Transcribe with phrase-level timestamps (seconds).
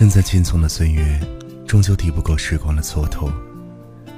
[0.00, 1.20] 人在青葱的岁月，
[1.66, 3.30] 终究抵不过时光的蹉跎。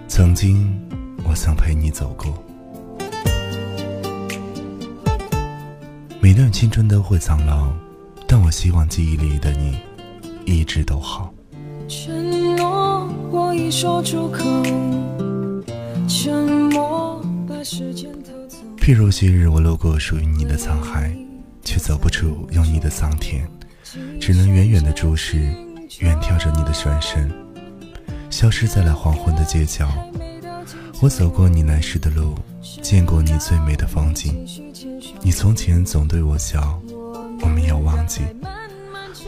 [0.06, 0.80] 曾经，
[1.24, 2.32] 我曾陪你走过。
[6.20, 7.72] 每段青春都会苍老，
[8.28, 9.76] 但我希望记忆里的你，
[10.44, 11.34] 一直都好。
[11.88, 14.44] 承诺我已说出口，
[16.06, 18.58] 沉默把时间偷走。
[18.76, 21.12] 譬如昔日我路过属于你的沧海，
[21.64, 23.44] 却走不出有你的桑田，
[24.20, 25.52] 只能远远的注视。
[25.98, 27.30] 远眺着你的转身，
[28.30, 29.88] 消失在了黄昏的街角。
[31.00, 32.34] 我走过你来时的路，
[32.80, 34.46] 见过你最美的风景。
[35.20, 36.80] 你从前总对我笑，
[37.40, 38.22] 我没有忘记。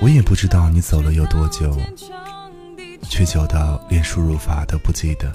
[0.01, 1.77] 我也不知道你走了有多久，
[3.03, 5.33] 却久到连输入法都不记得。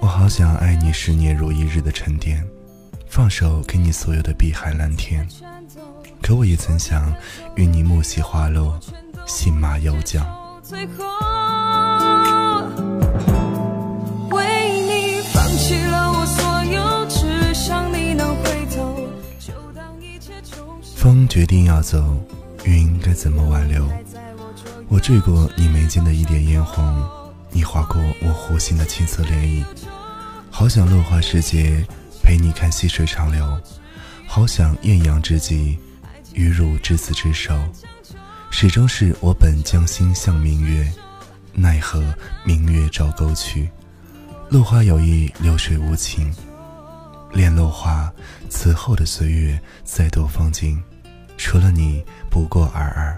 [0.00, 2.44] 我好想爱你十年如一日的沉淀，
[3.08, 5.26] 放手给你所有的碧海蓝天。
[6.22, 7.12] 可我也曾想
[7.56, 8.78] 与你木樨花落。
[9.28, 10.24] 信马由缰。
[20.96, 22.02] 风决定要走，
[22.64, 23.86] 云该怎么挽留？
[24.88, 27.06] 我坠过你眉间的一点嫣红，
[27.50, 29.62] 你划过我湖心的青色涟漪。
[30.50, 31.86] 好想落花时节
[32.22, 33.60] 陪你看细水长流，
[34.26, 35.78] 好想艳阳之际
[36.32, 37.54] 与汝执子之手。
[38.60, 40.84] 始终是我本将心向明月，
[41.52, 42.02] 奈何
[42.44, 43.70] 明月照沟渠。
[44.50, 46.34] 落花有意，流水无情。
[47.32, 48.12] 恋落花，
[48.50, 50.82] 此后的岁月再多风景，
[51.36, 53.16] 除了你不过尔尔。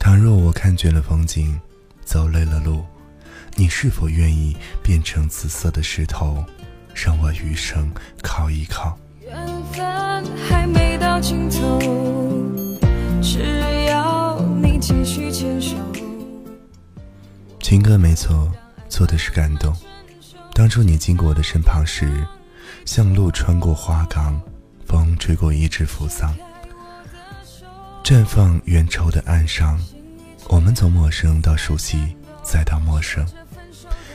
[0.00, 1.56] 倘若我看倦了风景，
[2.04, 2.84] 走累了路，
[3.54, 6.44] 你是否愿意变成紫色的石头，
[6.92, 7.88] 让我余生
[8.20, 8.98] 靠一靠？
[9.22, 9.32] 缘
[9.72, 12.13] 分还没到尽头。
[17.58, 18.52] 情歌没错，
[18.90, 19.74] 错的是感动。
[20.52, 22.22] 当初你经过我的身旁时，
[22.84, 24.38] 像路穿过花岗，
[24.84, 26.36] 风吹过一枝扶桑，
[28.04, 29.80] 绽放远愁的岸上。
[30.50, 33.26] 我们从陌生到熟悉，再到陌生。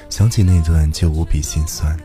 [0.07, 1.97] 想起那段就无比心酸。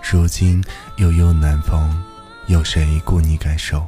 [0.00, 0.62] 如今
[0.98, 2.04] 悠悠南风，
[2.46, 3.84] 有谁顾你感受？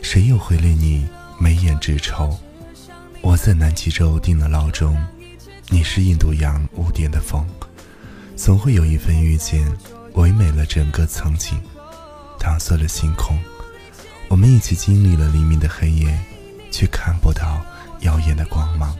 [0.00, 1.08] 谁又会令你
[1.40, 2.38] 眉眼直愁？
[3.20, 4.96] 我在南极洲定了闹钟。
[5.70, 7.46] 你是印度洋五点的风，
[8.36, 9.70] 总会有一份遇见，
[10.14, 11.60] 唯美了整个曾经，
[12.38, 13.38] 搪塞了星空。
[14.28, 16.18] 我们一起经历了黎明的黑夜，
[16.70, 17.60] 却看不到
[18.00, 18.96] 耀眼的光芒。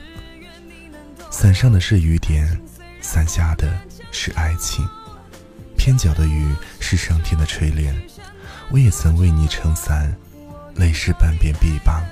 [1.30, 2.60] 伞上的是雨点，
[3.00, 3.80] 伞下的
[4.10, 4.86] 是爱情。
[5.76, 7.94] 偏角的雨是上天的垂怜。
[8.70, 10.14] 我也曾为你撑伞，
[10.74, 12.04] 泪湿半边臂膀。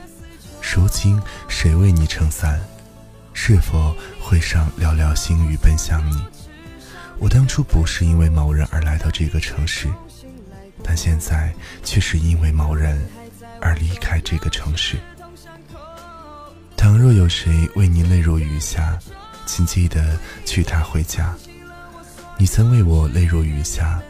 [0.74, 2.60] 如今谁为你撑伞？
[3.32, 6.22] 是否会上寥寥星雨奔向你？
[7.18, 9.88] 我当初不是因为某人而来到这个城市，
[10.82, 13.00] 但现在却是因为某人
[13.60, 14.98] 而离开这个城市。
[16.76, 18.98] 倘若有谁为你泪如雨下，
[19.46, 21.34] 请记得娶她回家。
[22.36, 24.02] 你曾为我泪如雨下，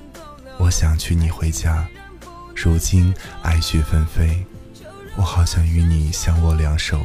[0.58, 1.86] 我想娶你回家。
[2.56, 4.44] 如今爱雪纷飞，
[5.16, 7.00] 我好想与你相握两手。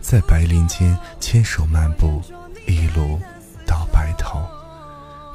[0.00, 2.22] 在白林间牵手漫步，
[2.66, 3.18] 一路
[3.66, 4.46] 到白头。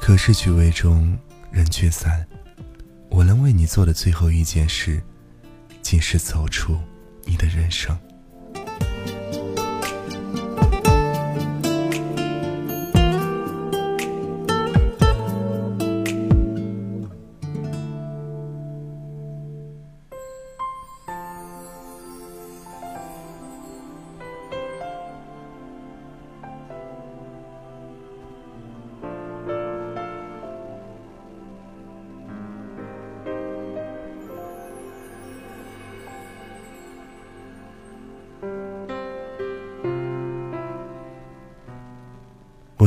[0.00, 1.18] 可是曲微中
[1.50, 2.26] 人却散，
[3.10, 5.02] 我能为你做的最后一件事，
[5.82, 6.78] 竟是走出
[7.24, 7.96] 你的人生。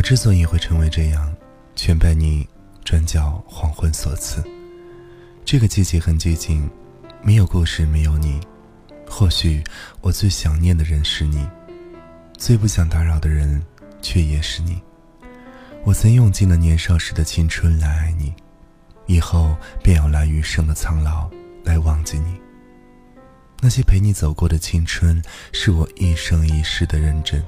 [0.04, 1.34] 之所以会成为这样，
[1.78, 2.46] 全拜你
[2.84, 4.44] 转角黄昏所赐。
[5.46, 6.70] 这个季节很寂静，
[7.22, 8.42] 没有故事，没有你。
[9.10, 9.64] 或许
[10.02, 11.48] 我最想念的人是你，
[12.38, 13.64] 最不想打扰的人，
[14.02, 14.82] 却也是你。
[15.86, 18.34] 我曾用尽了年少时的青春来爱你，
[19.06, 21.30] 以后便要来余生的苍老
[21.64, 22.38] 来忘记你。
[23.62, 25.24] 那些陪你走过的青春，
[25.54, 27.42] 是我一生一世的认真。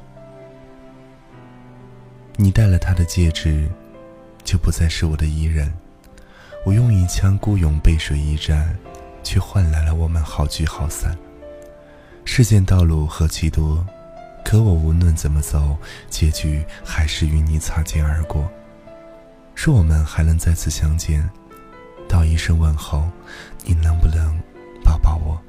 [2.38, 3.70] 你戴了他的戒指，
[4.44, 5.72] 就不再是我的伊人。
[6.66, 8.78] 我用一腔孤勇背水一战，
[9.24, 11.18] 却换来了我们好聚好散。
[12.26, 13.86] 世间道路何其多，
[14.44, 15.78] 可我无论怎么走，
[16.10, 18.50] 结局还是与你擦肩而过。
[19.56, 21.28] 若我们还能再次相见，
[22.10, 23.10] 道一声问候，
[23.64, 24.38] 你能不能
[24.84, 25.42] 抱抱我？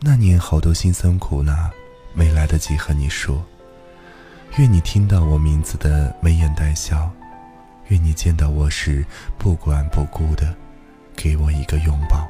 [0.00, 1.70] 那年好多辛酸苦辣，
[2.14, 3.44] 没来得及和你说。
[4.58, 7.10] 愿你听到我名字的眉眼带笑，
[7.88, 9.02] 愿你见到我时
[9.38, 10.54] 不管不顾的
[11.16, 12.28] 给我一个拥抱。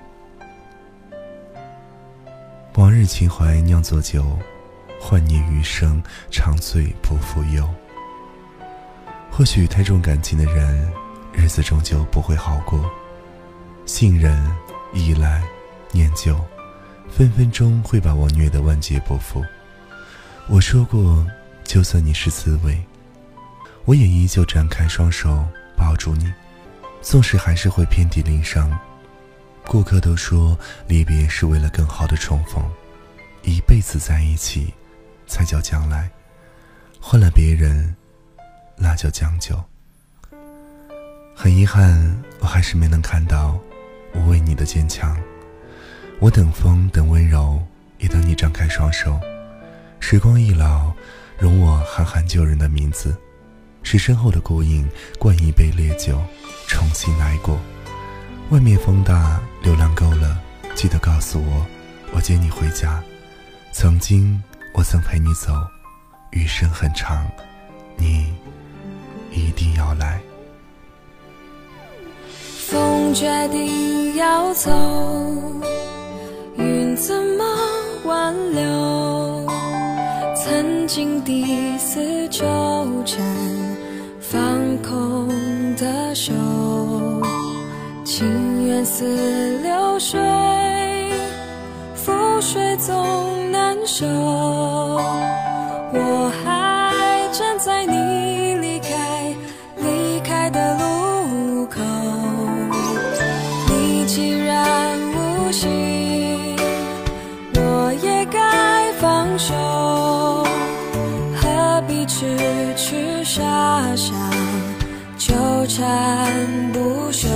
[2.74, 4.38] 往日情怀酿作酒，
[5.00, 7.68] 换你余生长醉不复忧。
[9.28, 10.92] 或许太重感情的人，
[11.32, 12.88] 日子终究不会好过。
[13.84, 14.48] 信任、
[14.94, 15.42] 依赖、
[15.90, 16.38] 念旧，
[17.10, 19.44] 分分钟会把我虐得万劫不复。
[20.48, 21.26] 我说过，
[21.64, 22.80] 就算你是刺猬，
[23.84, 25.44] 我也依旧展开双手
[25.76, 26.30] 抱住你，
[27.00, 28.70] 纵使还是会遍体鳞伤。
[29.64, 32.62] 顾客都说，离别是为了更好的重逢，
[33.42, 34.72] 一辈子在一起，
[35.26, 36.10] 才叫将来。
[37.00, 37.94] 换了别人，
[38.76, 39.58] 那叫将就。
[41.34, 43.58] 很遗憾，我还是没能看到
[44.12, 45.16] 我为你的坚强。
[46.20, 47.60] 我等风，等温柔，
[47.98, 49.18] 也等你张开双手。
[49.98, 50.92] 时光易老，
[51.42, 53.16] 容我喊喊旧人的名字，
[53.82, 56.22] 使身后的孤影灌一杯烈酒，
[56.68, 57.58] 重新来过。
[58.50, 60.40] 外面风大，流浪够了，
[60.76, 61.66] 记得告诉我，
[62.12, 63.02] 我接你回家。
[63.72, 64.40] 曾经
[64.72, 65.52] 我曾陪你走，
[66.30, 67.28] 余生很长，
[67.96, 68.32] 你
[69.32, 70.22] 一定要来。
[72.68, 74.70] 风决定要走，
[76.56, 77.44] 云怎么
[78.04, 78.91] 挽留？
[80.94, 82.44] 曾经第四纠
[83.06, 83.24] 缠，
[84.20, 84.36] 放
[84.82, 85.26] 空
[85.76, 86.34] 的手。
[88.04, 90.20] 情缘似流水，
[91.96, 92.12] 覆
[92.42, 94.06] 水总难收。
[95.94, 99.34] 我还站在你离开
[99.78, 101.80] 离开的路口，
[103.70, 106.54] 你既然无心，
[107.54, 109.54] 我也该放手，
[112.22, 113.42] 痴痴傻
[113.96, 114.14] 傻
[115.18, 115.34] 纠
[115.66, 117.28] 缠不休？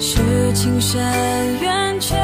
[0.00, 1.00] 是情深
[1.60, 2.18] 缘浅，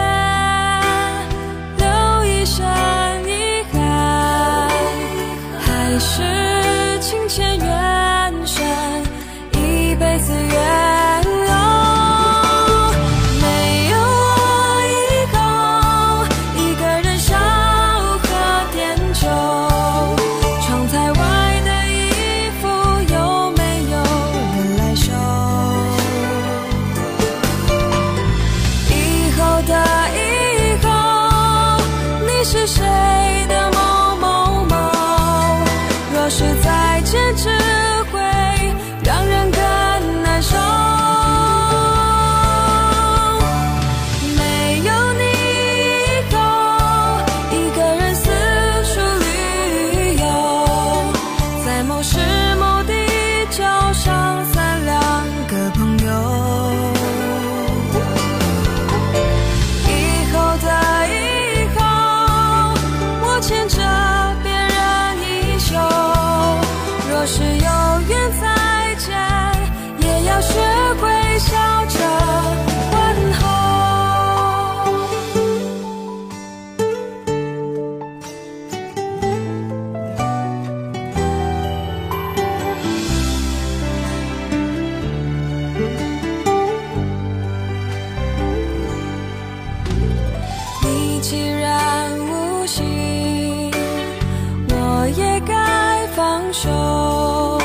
[96.49, 97.59] 放手，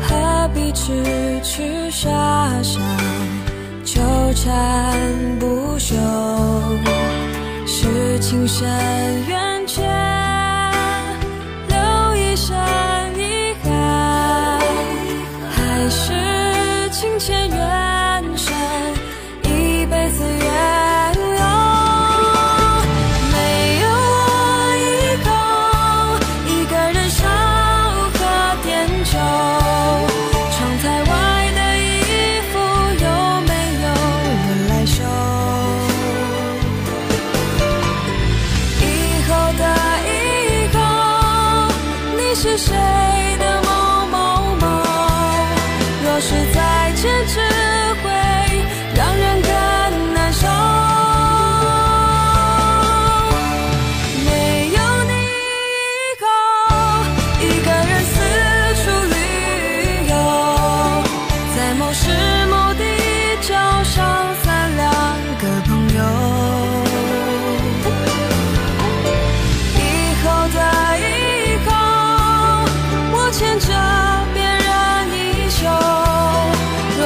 [0.00, 2.08] 何必痴痴傻
[2.62, 2.80] 傻
[3.84, 4.00] 纠
[4.34, 4.98] 缠
[5.38, 5.94] 不休？
[7.66, 8.66] 是情深
[9.28, 9.49] 缘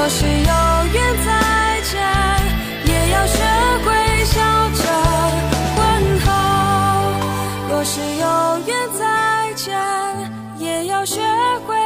[0.04, 0.32] 若是有
[0.92, 1.98] 缘再见
[2.84, 3.38] 也要学
[3.86, 4.34] 会笑
[4.74, 4.84] 着
[5.78, 6.26] 问候。
[7.70, 9.74] 若是有缘再见
[10.58, 11.22] 也要学
[11.66, 11.83] 会